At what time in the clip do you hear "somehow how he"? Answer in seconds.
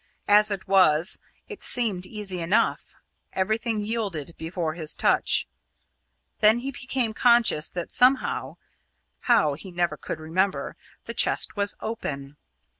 7.91-9.69